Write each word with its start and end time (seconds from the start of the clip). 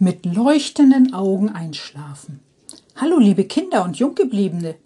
mit 0.00 0.24
leuchtenden 0.24 1.12
Augen 1.12 1.50
einschlafen. 1.50 2.40
Hallo 2.96 3.18
liebe 3.18 3.44
Kinder 3.44 3.84
und 3.84 3.98
Junggebliebene. 3.98 4.76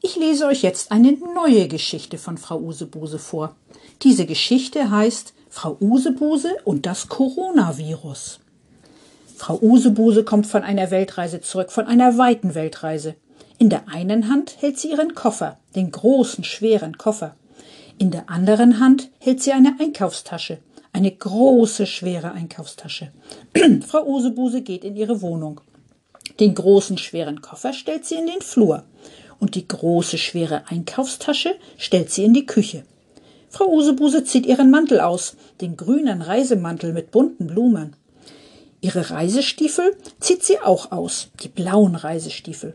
Ich 0.00 0.16
lese 0.16 0.46
euch 0.46 0.62
jetzt 0.62 0.90
eine 0.90 1.12
neue 1.12 1.68
Geschichte 1.68 2.16
von 2.16 2.38
Frau 2.38 2.58
Usebuse 2.58 3.18
vor. 3.18 3.54
Diese 4.00 4.24
Geschichte 4.24 4.90
heißt 4.90 5.34
Frau 5.50 5.76
Usebuse 5.78 6.56
und 6.64 6.86
das 6.86 7.08
Coronavirus. 7.08 8.40
Frau 9.36 9.58
Usebuse 9.60 10.24
kommt 10.24 10.46
von 10.46 10.62
einer 10.62 10.90
Weltreise 10.90 11.42
zurück, 11.42 11.70
von 11.70 11.86
einer 11.86 12.16
weiten 12.16 12.54
Weltreise. 12.54 13.14
In 13.58 13.68
der 13.68 13.88
einen 13.90 14.30
Hand 14.30 14.56
hält 14.60 14.78
sie 14.78 14.92
ihren 14.92 15.14
Koffer, 15.14 15.58
den 15.76 15.90
großen, 15.90 16.44
schweren 16.44 16.96
Koffer. 16.96 17.36
In 17.98 18.10
der 18.10 18.30
anderen 18.30 18.80
Hand 18.80 19.10
hält 19.18 19.42
sie 19.42 19.52
eine 19.52 19.76
Einkaufstasche, 19.78 20.60
eine 20.92 21.10
große, 21.10 21.86
schwere 21.86 22.32
Einkaufstasche. 22.32 23.12
Frau 23.86 24.04
Usebuse 24.06 24.60
geht 24.60 24.84
in 24.84 24.94
ihre 24.96 25.22
Wohnung. 25.22 25.60
Den 26.38 26.54
großen, 26.54 26.98
schweren 26.98 27.40
Koffer 27.40 27.72
stellt 27.72 28.04
sie 28.04 28.16
in 28.16 28.26
den 28.26 28.42
Flur. 28.42 28.84
Und 29.38 29.54
die 29.54 29.66
große, 29.66 30.18
schwere 30.18 30.64
Einkaufstasche 30.68 31.54
stellt 31.78 32.10
sie 32.10 32.24
in 32.24 32.34
die 32.34 32.46
Küche. 32.46 32.84
Frau 33.48 33.68
Usebuse 33.68 34.24
zieht 34.24 34.46
ihren 34.46 34.70
Mantel 34.70 35.00
aus, 35.00 35.36
den 35.60 35.76
grünen 35.76 36.22
Reisemantel 36.22 36.92
mit 36.92 37.10
bunten 37.10 37.48
Blumen. 37.48 37.96
Ihre 38.80 39.10
Reisestiefel 39.10 39.96
zieht 40.20 40.42
sie 40.42 40.58
auch 40.60 40.92
aus, 40.92 41.28
die 41.42 41.48
blauen 41.48 41.94
Reisestiefel. 41.94 42.74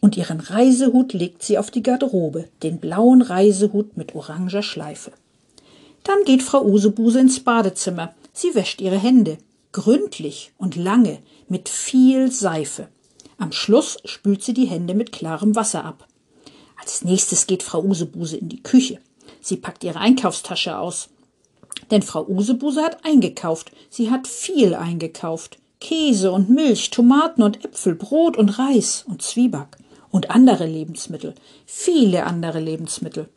Und 0.00 0.16
ihren 0.16 0.40
Reisehut 0.40 1.12
legt 1.12 1.42
sie 1.42 1.58
auf 1.58 1.70
die 1.70 1.82
Garderobe, 1.82 2.48
den 2.62 2.78
blauen 2.78 3.22
Reisehut 3.22 3.96
mit 3.96 4.14
oranger 4.14 4.62
Schleife. 4.62 5.12
Dann 6.06 6.22
geht 6.24 6.44
Frau 6.44 6.62
Usebuse 6.62 7.18
ins 7.18 7.40
Badezimmer. 7.40 8.14
Sie 8.32 8.54
wäscht 8.54 8.80
ihre 8.80 8.96
Hände. 8.98 9.38
Gründlich 9.72 10.52
und 10.56 10.76
lange, 10.76 11.18
mit 11.48 11.68
viel 11.68 12.30
Seife. 12.30 12.86
Am 13.38 13.50
Schluss 13.50 13.98
spült 14.04 14.44
sie 14.44 14.54
die 14.54 14.66
Hände 14.66 14.94
mit 14.94 15.10
klarem 15.10 15.56
Wasser 15.56 15.84
ab. 15.84 16.06
Als 16.80 17.04
nächstes 17.04 17.48
geht 17.48 17.64
Frau 17.64 17.82
Usebuse 17.82 18.36
in 18.36 18.48
die 18.48 18.62
Küche. 18.62 19.00
Sie 19.40 19.56
packt 19.56 19.82
ihre 19.82 19.98
Einkaufstasche 19.98 20.78
aus. 20.78 21.08
Denn 21.90 22.02
Frau 22.02 22.24
Usebuse 22.24 22.82
hat 22.82 23.04
eingekauft. 23.04 23.72
Sie 23.90 24.08
hat 24.08 24.28
viel 24.28 24.76
eingekauft. 24.76 25.58
Käse 25.80 26.30
und 26.30 26.48
Milch, 26.48 26.90
Tomaten 26.90 27.42
und 27.42 27.64
Äpfel, 27.64 27.96
Brot 27.96 28.36
und 28.36 28.60
Reis 28.60 29.04
und 29.08 29.22
Zwieback 29.22 29.76
und 30.10 30.30
andere 30.30 30.66
Lebensmittel. 30.66 31.34
Viele 31.66 32.24
andere 32.24 32.60
Lebensmittel. 32.60 33.28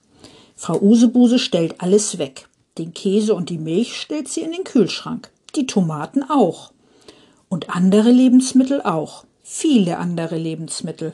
Frau 0.55 0.79
Usebuse 0.79 1.39
stellt 1.39 1.81
alles 1.81 2.17
weg. 2.19 2.48
Den 2.79 2.93
Käse 2.93 3.35
und 3.35 3.49
die 3.49 3.57
Milch 3.57 3.99
stellt 3.99 4.29
sie 4.29 4.39
in 4.39 4.53
den 4.53 4.63
Kühlschrank, 4.63 5.29
die 5.57 5.67
Tomaten 5.67 6.23
auch. 6.23 6.71
Und 7.49 7.75
andere 7.75 8.09
Lebensmittel 8.09 8.81
auch, 8.81 9.25
viele 9.43 9.97
andere 9.97 10.37
Lebensmittel. 10.37 11.13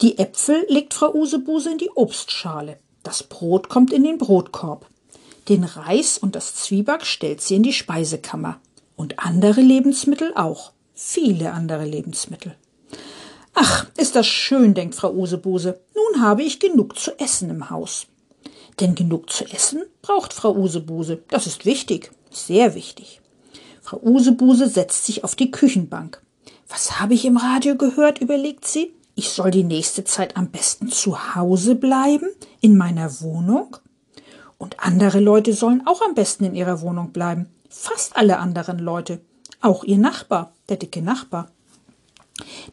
Die 0.00 0.16
Äpfel 0.18 0.64
legt 0.68 0.94
Frau 0.94 1.12
Usebuse 1.12 1.72
in 1.72 1.78
die 1.78 1.90
Obstschale. 1.90 2.78
Das 3.02 3.24
Brot 3.24 3.68
kommt 3.68 3.92
in 3.92 4.04
den 4.04 4.18
Brotkorb. 4.18 4.86
Den 5.48 5.64
Reis 5.64 6.18
und 6.18 6.36
das 6.36 6.54
Zwieback 6.54 7.04
stellt 7.04 7.40
sie 7.40 7.56
in 7.56 7.64
die 7.64 7.72
Speisekammer. 7.72 8.60
Und 8.94 9.18
andere 9.18 9.60
Lebensmittel 9.60 10.32
auch. 10.36 10.70
Viele 10.94 11.50
andere 11.50 11.84
Lebensmittel. 11.84 12.54
Ach, 13.54 13.86
ist 13.96 14.14
das 14.14 14.28
schön, 14.28 14.74
denkt 14.74 14.94
Frau 14.94 15.12
Usebuse. 15.12 15.80
Nun 15.96 16.22
habe 16.22 16.44
ich 16.44 16.60
genug 16.60 16.96
zu 16.96 17.18
essen 17.18 17.50
im 17.50 17.70
Haus. 17.70 18.06
Denn 18.80 18.94
genug 18.94 19.30
zu 19.30 19.44
essen 19.44 19.82
braucht 20.02 20.32
Frau 20.32 20.54
Usebuse. 20.54 21.22
Das 21.28 21.46
ist 21.46 21.64
wichtig, 21.64 22.10
sehr 22.30 22.74
wichtig. 22.74 23.20
Frau 23.82 24.00
Usebuse 24.02 24.68
setzt 24.68 25.06
sich 25.06 25.24
auf 25.24 25.36
die 25.36 25.50
Küchenbank. 25.50 26.20
Was 26.68 26.98
habe 26.98 27.14
ich 27.14 27.24
im 27.24 27.36
Radio 27.36 27.76
gehört, 27.76 28.20
überlegt 28.20 28.66
sie. 28.66 28.92
Ich 29.14 29.28
soll 29.28 29.52
die 29.52 29.62
nächste 29.62 30.04
Zeit 30.04 30.36
am 30.36 30.48
besten 30.48 30.88
zu 30.88 31.36
Hause 31.36 31.76
bleiben, 31.76 32.26
in 32.60 32.76
meiner 32.76 33.20
Wohnung. 33.20 33.76
Und 34.58 34.80
andere 34.80 35.20
Leute 35.20 35.52
sollen 35.52 35.86
auch 35.86 36.02
am 36.02 36.14
besten 36.14 36.44
in 36.44 36.54
ihrer 36.54 36.80
Wohnung 36.80 37.12
bleiben. 37.12 37.46
Fast 37.68 38.16
alle 38.16 38.38
anderen 38.38 38.78
Leute. 38.78 39.20
Auch 39.60 39.84
ihr 39.84 39.98
Nachbar, 39.98 40.52
der 40.68 40.78
dicke 40.78 41.02
Nachbar. 41.02 41.50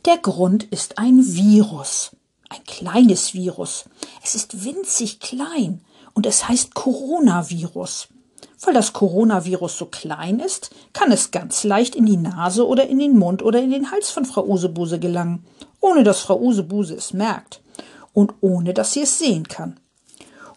Der 0.05 0.17
Grund 0.17 0.63
ist 0.63 0.97
ein 0.97 1.23
Virus. 1.23 2.15
Ein 2.49 2.63
kleines 2.65 3.33
Virus. 3.33 3.85
Es 4.23 4.33
ist 4.33 4.65
winzig 4.65 5.19
klein 5.19 5.81
und 6.13 6.25
es 6.25 6.47
heißt 6.47 6.73
Coronavirus. 6.73 8.09
Weil 8.63 8.73
das 8.75 8.93
Coronavirus 8.93 9.77
so 9.77 9.85
klein 9.87 10.39
ist, 10.39 10.69
kann 10.93 11.11
es 11.11 11.31
ganz 11.31 11.63
leicht 11.63 11.95
in 11.95 12.05
die 12.05 12.17
Nase 12.17 12.67
oder 12.67 12.87
in 12.87 12.99
den 12.99 13.17
Mund 13.17 13.41
oder 13.41 13.59
in 13.59 13.71
den 13.71 13.91
Hals 13.91 14.11
von 14.11 14.25
Frau 14.25 14.45
Usebuse 14.45 14.99
gelangen, 14.99 15.45
ohne 15.79 16.03
dass 16.03 16.21
Frau 16.21 16.39
Usebuse 16.39 16.95
es 16.95 17.11
merkt 17.13 17.61
und 18.13 18.33
ohne 18.41 18.73
dass 18.73 18.93
sie 18.93 19.01
es 19.01 19.17
sehen 19.17 19.47
kann. 19.47 19.79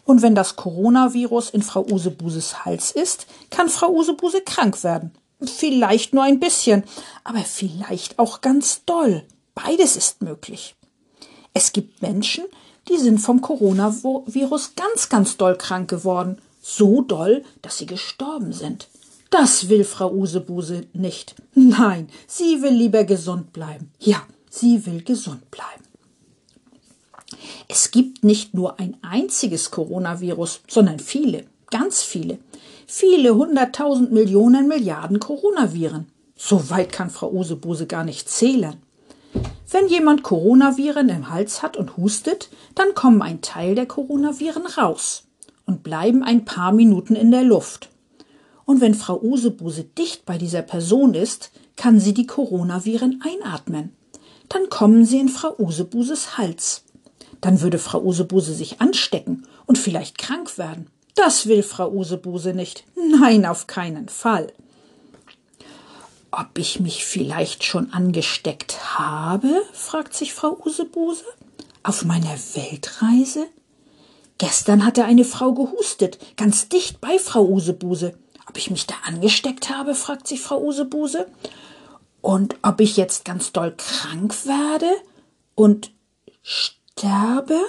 Und 0.03 0.21
wenn 0.21 0.35
das 0.35 0.55
Coronavirus 0.55 1.49
in 1.49 1.63
Frau 1.63 1.83
Usebuses 1.83 2.63
Hals 2.63 2.91
ist, 2.91 3.25
kann 3.49 3.69
Frau 3.69 3.89
Usebuse 3.89 4.41
krank 4.41 4.83
werden. 4.83 5.11
Vielleicht 5.41 6.13
nur 6.13 6.23
ein 6.23 6.39
bisschen, 6.39 6.83
aber 7.23 7.39
vielleicht 7.39 8.19
auch 8.19 8.41
ganz 8.41 8.85
doll. 8.85 9.23
Beides 9.55 9.95
ist 9.95 10.21
möglich. 10.21 10.75
Es 11.53 11.73
gibt 11.73 12.01
Menschen, 12.01 12.45
die 12.89 12.97
sind 12.97 13.19
vom 13.19 13.41
Coronavirus 13.41 14.73
ganz, 14.75 15.09
ganz 15.09 15.37
doll 15.37 15.57
krank 15.57 15.89
geworden. 15.89 16.37
So 16.61 17.01
doll, 17.01 17.43
dass 17.61 17.77
sie 17.77 17.85
gestorben 17.85 18.53
sind. 18.53 18.87
Das 19.29 19.69
will 19.69 19.83
Frau 19.83 20.11
Usebuse 20.11 20.85
nicht. 20.93 21.35
Nein, 21.53 22.09
sie 22.27 22.61
will 22.61 22.73
lieber 22.73 23.03
gesund 23.03 23.53
bleiben. 23.53 23.91
Ja, 23.99 24.21
sie 24.49 24.85
will 24.85 25.03
gesund 25.03 25.51
bleiben. 25.51 25.83
Es 27.67 27.91
gibt 27.91 28.23
nicht 28.23 28.53
nur 28.53 28.79
ein 28.79 28.97
einziges 29.01 29.71
Coronavirus, 29.71 30.61
sondern 30.67 30.99
viele, 30.99 31.45
ganz 31.69 32.03
viele. 32.03 32.37
Viele 32.87 33.35
hunderttausend 33.35 34.11
Millionen 34.11 34.67
Milliarden 34.67 35.19
Coronaviren. 35.19 36.07
So 36.37 36.69
weit 36.69 36.91
kann 36.91 37.09
Frau 37.09 37.31
Usebuse 37.31 37.87
gar 37.87 38.03
nicht 38.03 38.29
zählen. 38.29 38.77
Wenn 39.69 39.87
jemand 39.87 40.21
Coronaviren 40.21 41.09
im 41.09 41.29
Hals 41.29 41.63
hat 41.63 41.75
und 41.75 41.97
hustet, 41.97 42.49
dann 42.75 42.93
kommen 42.93 43.21
ein 43.21 43.41
Teil 43.41 43.73
der 43.73 43.87
Coronaviren 43.87 44.65
raus 44.65 45.23
und 45.65 45.81
bleiben 45.81 46.23
ein 46.23 46.45
paar 46.45 46.71
Minuten 46.71 47.15
in 47.15 47.31
der 47.31 47.43
Luft. 47.43 47.89
Und 48.65 48.79
wenn 48.79 48.93
Frau 48.93 49.19
Usebuse 49.19 49.83
dicht 49.83 50.25
bei 50.25 50.37
dieser 50.37 50.61
Person 50.61 51.15
ist, 51.15 51.51
kann 51.75 51.99
sie 51.99 52.13
die 52.13 52.27
Coronaviren 52.27 53.23
einatmen. 53.23 53.95
Dann 54.49 54.69
kommen 54.69 55.05
sie 55.05 55.19
in 55.19 55.29
Frau 55.29 55.55
Usebuses 55.57 56.37
Hals. 56.37 56.83
Dann 57.41 57.61
würde 57.61 57.79
Frau 57.79 58.01
Usebuse 58.01 58.53
sich 58.53 58.81
anstecken 58.81 59.47
und 59.65 59.77
vielleicht 59.77 60.19
krank 60.19 60.57
werden. 60.59 60.87
Das 61.15 61.47
will 61.47 61.63
Frau 61.63 61.91
Usebuse 61.91 62.53
nicht. 62.53 62.85
Nein, 62.95 63.45
auf 63.45 63.67
keinen 63.67 64.09
Fall 64.09 64.51
ob 66.37 66.57
ich 66.57 66.79
mich 66.79 67.05
vielleicht 67.05 67.63
schon 67.63 67.93
angesteckt 67.93 68.97
habe? 68.97 69.63
fragt 69.73 70.13
sich 70.13 70.33
Frau 70.33 70.57
Usebuse. 70.65 71.25
Auf 71.83 72.05
meiner 72.05 72.37
Weltreise? 72.53 73.47
Gestern 74.37 74.85
hatte 74.85 75.05
eine 75.05 75.23
Frau 75.23 75.53
gehustet, 75.53 76.17
ganz 76.35 76.67
dicht 76.67 76.99
bei 76.99 77.19
Frau 77.19 77.45
Usebuse. 77.45 78.17
Ob 78.47 78.57
ich 78.57 78.69
mich 78.69 78.85
da 78.85 78.95
angesteckt 79.05 79.69
habe? 79.69 79.95
fragt 79.95 80.27
sich 80.27 80.41
Frau 80.41 80.61
Usebuse. 80.61 81.27
Und 82.21 82.55
ob 82.63 82.81
ich 82.81 82.97
jetzt 82.97 83.23
ganz 83.23 83.51
doll 83.51 83.73
krank 83.77 84.33
werde 84.45 84.89
und 85.53 85.91
sterbe? 86.41 87.59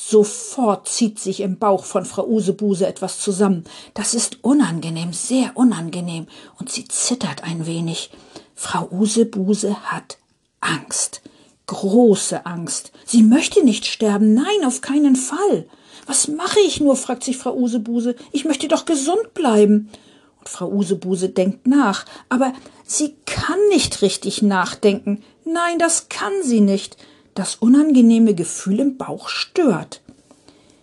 Sofort 0.00 0.88
zieht 0.88 1.18
sich 1.18 1.40
im 1.40 1.58
Bauch 1.58 1.84
von 1.84 2.04
Frau 2.04 2.24
Usebuse 2.24 2.86
etwas 2.86 3.18
zusammen. 3.18 3.64
Das 3.94 4.14
ist 4.14 4.44
unangenehm, 4.44 5.12
sehr 5.12 5.56
unangenehm, 5.56 6.28
und 6.60 6.70
sie 6.70 6.86
zittert 6.86 7.42
ein 7.42 7.66
wenig. 7.66 8.10
Frau 8.54 8.88
Usebuse 8.92 9.74
hat 9.82 10.18
Angst, 10.60 11.20
große 11.66 12.46
Angst. 12.46 12.92
Sie 13.04 13.24
möchte 13.24 13.64
nicht 13.64 13.86
sterben, 13.86 14.34
nein, 14.34 14.64
auf 14.64 14.82
keinen 14.82 15.16
Fall. 15.16 15.66
Was 16.06 16.28
mache 16.28 16.60
ich 16.60 16.80
nur? 16.80 16.94
fragt 16.94 17.24
sich 17.24 17.36
Frau 17.36 17.54
Usebuse. 17.54 18.14
Ich 18.30 18.44
möchte 18.44 18.68
doch 18.68 18.84
gesund 18.84 19.34
bleiben. 19.34 19.90
Und 20.38 20.48
Frau 20.48 20.70
Usebuse 20.70 21.28
denkt 21.28 21.66
nach, 21.66 22.06
aber 22.28 22.52
sie 22.84 23.16
kann 23.26 23.58
nicht 23.70 24.00
richtig 24.00 24.42
nachdenken. 24.42 25.24
Nein, 25.44 25.80
das 25.80 26.08
kann 26.08 26.32
sie 26.44 26.60
nicht. 26.60 26.96
Das 27.38 27.54
unangenehme 27.54 28.34
Gefühl 28.34 28.80
im 28.80 28.96
Bauch 28.96 29.28
stört. 29.28 30.00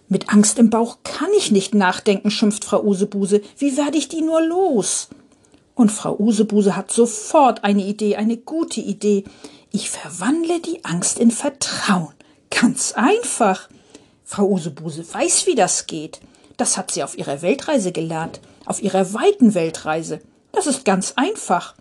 Mit 0.07 0.29
Angst 0.29 0.57
im 0.57 0.69
Bauch 0.69 0.99
kann 1.03 1.27
ich 1.37 1.51
nicht 1.51 1.75
nachdenken, 1.75 2.31
schimpft 2.31 2.63
Frau 2.63 2.81
Usebuse. 2.81 3.41
Wie 3.57 3.75
werde 3.75 3.97
ich 3.97 4.07
die 4.07 4.21
nur 4.21 4.41
los? 4.41 5.09
Und 5.73 5.91
Frau 5.91 6.17
Usebuse 6.17 6.77
hat 6.77 6.93
sofort 6.93 7.65
eine 7.65 7.83
Idee, 7.83 8.15
eine 8.15 8.37
gute 8.37 8.79
Idee. 8.79 9.25
Ich 9.73 9.89
verwandle 9.89 10.61
die 10.61 10.85
Angst 10.85 11.19
in 11.19 11.29
Vertrauen. 11.29 12.13
Ganz 12.51 12.93
einfach. 12.93 13.67
Frau 14.23 14.47
Usebuse 14.47 15.03
weiß, 15.13 15.47
wie 15.47 15.55
das 15.55 15.87
geht. 15.87 16.21
Das 16.55 16.77
hat 16.77 16.89
sie 16.89 17.03
auf 17.03 17.17
ihrer 17.17 17.41
Weltreise 17.41 17.91
gelernt, 17.91 18.39
auf 18.65 18.81
ihrer 18.81 19.13
weiten 19.13 19.55
Weltreise. 19.55 20.21
Das 20.53 20.67
ist 20.67 20.85
ganz 20.85 21.15
einfach. 21.17 21.75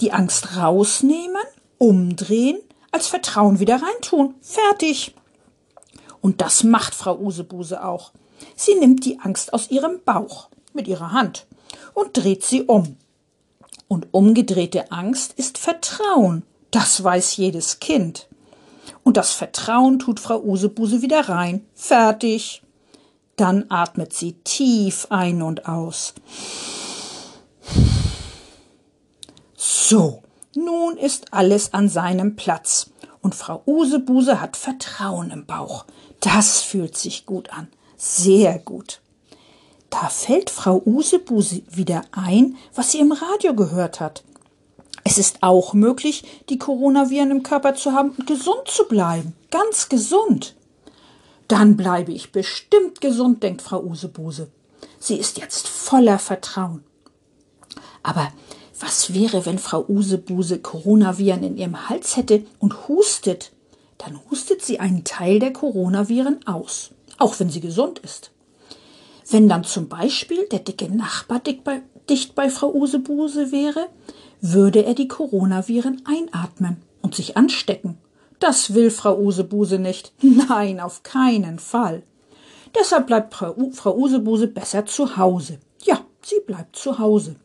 Die 0.00 0.14
Angst 0.14 0.56
rausnehmen, 0.56 1.42
umdrehen, 1.76 2.60
als 2.90 3.06
Vertrauen 3.08 3.58
wieder 3.58 3.80
reintun. 3.82 4.34
Fertig. 4.40 5.14
Und 6.20 6.40
das 6.40 6.64
macht 6.64 6.94
Frau 6.94 7.16
Usebuse 7.18 7.84
auch. 7.84 8.12
Sie 8.56 8.74
nimmt 8.74 9.04
die 9.04 9.20
Angst 9.20 9.52
aus 9.52 9.70
ihrem 9.70 10.00
Bauch 10.04 10.48
mit 10.72 10.88
ihrer 10.88 11.12
Hand 11.12 11.46
und 11.94 12.16
dreht 12.16 12.44
sie 12.44 12.62
um. 12.62 12.96
Und 13.88 14.08
umgedrehte 14.12 14.92
Angst 14.92 15.32
ist 15.36 15.58
Vertrauen. 15.58 16.42
Das 16.70 17.02
weiß 17.02 17.36
jedes 17.36 17.80
Kind. 17.80 18.28
Und 19.02 19.16
das 19.16 19.32
Vertrauen 19.32 19.98
tut 19.98 20.20
Frau 20.20 20.40
Usebuse 20.40 21.02
wieder 21.02 21.28
rein. 21.28 21.64
Fertig. 21.74 22.62
Dann 23.36 23.66
atmet 23.70 24.12
sie 24.12 24.32
tief 24.44 25.06
ein 25.10 25.42
und 25.42 25.66
aus. 25.66 26.14
So, 29.56 30.22
nun 30.54 30.96
ist 30.96 31.32
alles 31.32 31.74
an 31.74 31.88
seinem 31.88 32.36
Platz. 32.36 32.90
Und 33.20 33.34
Frau 33.34 33.62
Usebuse 33.66 34.40
hat 34.40 34.56
Vertrauen 34.56 35.30
im 35.30 35.46
Bauch. 35.46 35.84
Das 36.20 36.62
fühlt 36.62 36.96
sich 36.96 37.26
gut 37.26 37.50
an. 37.50 37.68
Sehr 37.96 38.58
gut. 38.58 39.00
Da 39.90 40.08
fällt 40.08 40.50
Frau 40.50 40.82
Usebuse 40.84 41.62
wieder 41.70 42.02
ein, 42.12 42.56
was 42.74 42.92
sie 42.92 43.00
im 43.00 43.12
Radio 43.12 43.54
gehört 43.54 44.00
hat. 44.00 44.22
Es 45.04 45.18
ist 45.18 45.42
auch 45.42 45.72
möglich, 45.72 46.24
die 46.48 46.58
Coronaviren 46.58 47.30
im 47.30 47.42
Körper 47.42 47.74
zu 47.74 47.92
haben 47.92 48.10
und 48.10 48.26
gesund 48.26 48.66
zu 48.66 48.84
bleiben. 48.84 49.34
Ganz 49.50 49.88
gesund. 49.88 50.54
Dann 51.48 51.76
bleibe 51.76 52.12
ich 52.12 52.30
bestimmt 52.30 53.00
gesund, 53.00 53.42
denkt 53.42 53.62
Frau 53.62 53.80
Usebuse. 53.82 54.48
Sie 54.98 55.16
ist 55.16 55.38
jetzt 55.38 55.66
voller 55.66 56.18
Vertrauen. 56.18 56.84
Aber 58.02 58.30
was 58.80 59.14
wäre, 59.14 59.44
wenn 59.46 59.58
Frau 59.58 59.84
Usebuse 59.88 60.58
Coronaviren 60.58 61.42
in 61.42 61.56
ihrem 61.56 61.88
Hals 61.88 62.16
hätte 62.16 62.44
und 62.58 62.88
hustet? 62.88 63.52
Dann 63.98 64.20
hustet 64.30 64.62
sie 64.62 64.78
einen 64.78 65.04
Teil 65.04 65.40
der 65.40 65.52
Coronaviren 65.52 66.46
aus, 66.46 66.90
auch 67.18 67.38
wenn 67.40 67.50
sie 67.50 67.60
gesund 67.60 67.98
ist. 67.98 68.30
Wenn 69.28 69.48
dann 69.48 69.64
zum 69.64 69.88
Beispiel 69.88 70.46
der 70.46 70.60
dicke 70.60 70.88
Nachbar 70.88 71.40
dicht 71.40 71.64
bei, 71.64 71.82
dicht 72.08 72.34
bei 72.34 72.48
Frau 72.48 72.72
Usebuse 72.72 73.52
wäre, 73.52 73.88
würde 74.40 74.84
er 74.84 74.94
die 74.94 75.08
Coronaviren 75.08 76.02
einatmen 76.06 76.76
und 77.02 77.14
sich 77.14 77.36
anstecken. 77.36 77.98
Das 78.38 78.74
will 78.74 78.90
Frau 78.90 79.18
Usebuse 79.18 79.78
nicht. 79.78 80.12
Nein, 80.22 80.80
auf 80.80 81.02
keinen 81.02 81.58
Fall. 81.58 82.02
Deshalb 82.78 83.06
bleibt 83.06 83.34
Frau 83.34 83.94
Usebuse 83.94 84.46
besser 84.46 84.86
zu 84.86 85.16
Hause. 85.16 85.58
Ja, 85.82 86.00
sie 86.22 86.40
bleibt 86.46 86.76
zu 86.76 86.98
Hause. 86.98 87.36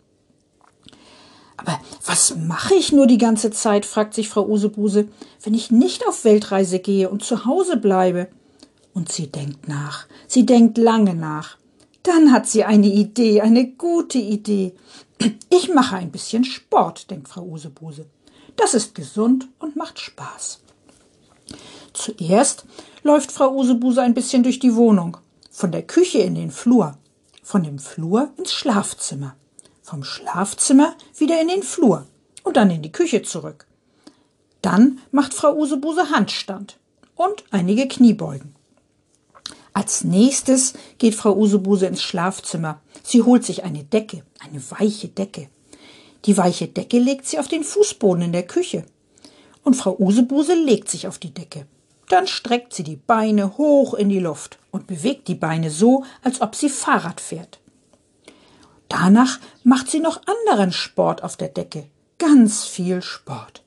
Aber 1.57 1.79
was 2.05 2.35
mache 2.35 2.75
ich 2.75 2.91
nur 2.91 3.07
die 3.07 3.17
ganze 3.17 3.51
Zeit, 3.51 3.85
fragt 3.85 4.13
sich 4.13 4.29
Frau 4.29 4.45
Usebuse, 4.47 5.07
wenn 5.44 5.53
ich 5.53 5.71
nicht 5.71 6.07
auf 6.07 6.23
Weltreise 6.25 6.79
gehe 6.79 7.09
und 7.09 7.23
zu 7.23 7.45
Hause 7.45 7.77
bleibe? 7.77 8.27
Und 8.94 9.11
sie 9.11 9.27
denkt 9.27 9.67
nach, 9.67 10.05
sie 10.27 10.45
denkt 10.45 10.77
lange 10.77 11.15
nach. 11.15 11.57
Dann 12.03 12.31
hat 12.31 12.47
sie 12.47 12.63
eine 12.63 12.88
Idee, 12.88 13.41
eine 13.41 13.67
gute 13.67 14.17
Idee. 14.17 14.73
Ich 15.50 15.73
mache 15.73 15.95
ein 15.95 16.11
bisschen 16.11 16.44
Sport, 16.44 17.09
denkt 17.09 17.29
Frau 17.29 17.44
Usebuse. 17.44 18.05
Das 18.55 18.73
ist 18.73 18.94
gesund 18.94 19.47
und 19.59 19.75
macht 19.75 20.00
Spaß. 20.00 20.59
Zuerst 21.94 22.65
läuft 23.03 23.31
Frau 23.31 23.53
Usebuse 23.55 24.01
ein 24.01 24.13
bisschen 24.13 24.44
durch 24.44 24.59
die 24.59 24.75
Wohnung, 24.75 25.17
von 25.50 25.71
der 25.71 25.83
Küche 25.83 26.19
in 26.19 26.35
den 26.35 26.51
Flur, 26.51 26.97
von 27.41 27.63
dem 27.63 27.79
Flur 27.79 28.31
ins 28.38 28.53
Schlafzimmer 28.53 29.35
vom 29.83 30.03
Schlafzimmer 30.03 30.95
wieder 31.18 31.39
in 31.39 31.50
den 31.50 31.62
Flur 31.62 32.07
und 32.44 32.57
dann 32.57 32.71
in 32.71 32.81
die 32.81 32.91
Küche 32.91 33.21
zurück. 33.21 33.68
Dann 34.62 35.00
macht 35.12 35.33
Frau 35.33 35.53
Usebuse 35.53 36.09
Handstand 36.09 36.80
und 37.15 37.44
einige 37.51 37.88
Kniebeugen. 37.88 38.56
Als 39.74 40.03
nächstes 40.03 40.74
geht 41.00 41.15
Frau 41.15 41.35
Usebuse 41.35 41.85
ins 41.85 42.01
Schlafzimmer. 42.01 42.80
Sie 43.03 43.24
holt 43.24 43.44
sich 43.44 43.63
eine 43.63 43.83
Decke, 43.83 44.24
eine 44.39 44.62
weiche 44.71 45.09
Decke. 45.09 45.50
Die 46.25 46.38
weiche 46.38 46.68
Decke 46.68 47.00
legt 47.00 47.27
sie 47.27 47.39
auf 47.39 47.47
den 47.47 47.63
Fußboden 47.63 48.24
in 48.24 48.31
der 48.31 48.47
Küche. 48.47 48.86
Und 49.63 49.74
Frau 49.74 49.97
Usebuse 50.00 50.53
legt 50.53 50.89
sich 50.89 51.07
auf 51.07 51.19
die 51.19 51.33
Decke. 51.33 51.65
Dann 52.07 52.27
streckt 52.27 52.74
sie 52.74 52.83
die 52.83 52.95
Beine 52.95 53.57
hoch 53.57 53.94
in 53.95 54.09
die 54.09 54.19
Luft 54.19 54.59
und 54.71 54.88
bewegt 54.88 55.27
die 55.27 55.36
Beine 55.36 55.71
so, 55.71 56.03
als 56.21 56.41
ob 56.41 56.56
sie 56.56 56.69
Fahrrad 56.69 57.19
fährt. 57.19 57.59
Danach 58.94 59.40
macht 59.63 59.90
sie 59.90 60.00
noch 60.00 60.22
anderen 60.28 60.72
Sport 60.72 61.24
auf 61.24 61.36
der 61.36 61.48
Decke. 61.48 61.86
Ganz 62.19 62.66
viel 62.66 63.01
Sport. 63.01 63.63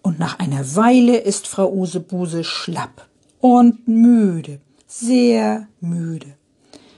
Und 0.00 0.20
nach 0.20 0.38
einer 0.38 0.76
Weile 0.76 1.16
ist 1.16 1.48
Frau 1.48 1.68
Usebuse 1.72 2.44
schlapp 2.44 3.08
und 3.40 3.88
müde, 3.88 4.60
sehr 4.86 5.66
müde. 5.80 6.36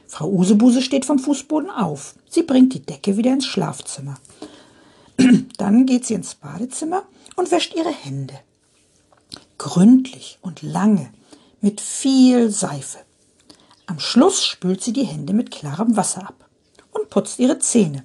Frau 0.07 0.29
Usebuse 0.29 0.83
steht 0.83 1.07
vom 1.07 1.19
Fußboden 1.19 1.71
auf. 1.71 2.15
Sie 2.29 2.43
bringt 2.43 2.75
die 2.75 2.85
Decke 2.85 3.17
wieder 3.17 3.33
ins 3.33 3.47
Schlafzimmer. 3.47 4.17
Dann 5.57 5.87
geht 5.87 6.05
sie 6.05 6.15
ins 6.15 6.35
Badezimmer 6.35 7.05
und 7.37 7.51
wäscht 7.51 7.75
ihre 7.75 7.91
Hände. 7.91 8.39
Gründlich 9.57 10.39
und 10.43 10.61
lange, 10.61 11.11
mit 11.63 11.81
viel 11.81 12.51
Seife. 12.51 12.99
Am 13.87 13.99
Schluss 13.99 14.45
spült 14.45 14.83
sie 14.83 14.93
die 14.93 15.07
Hände 15.07 15.33
mit 15.33 15.51
klarem 15.51 15.97
Wasser 15.97 16.29
ab 16.29 16.44
und 17.05 17.11
putzt 17.11 17.39
ihre 17.39 17.59
Zähne. 17.59 18.05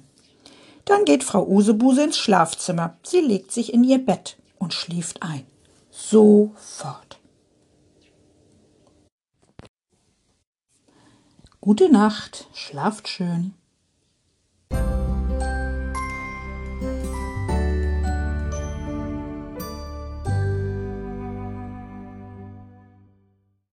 Dann 0.84 1.04
geht 1.04 1.24
Frau 1.24 1.46
Usebuse 1.46 2.04
ins 2.04 2.18
Schlafzimmer. 2.18 2.98
Sie 3.02 3.20
legt 3.20 3.52
sich 3.52 3.72
in 3.72 3.84
ihr 3.84 3.98
Bett 3.98 4.36
und 4.58 4.74
schläft 4.74 5.22
ein. 5.22 5.46
Sofort. 5.90 7.18
Gute 11.60 11.90
Nacht, 11.90 12.48
schlaft 12.52 13.08
schön. 13.08 13.54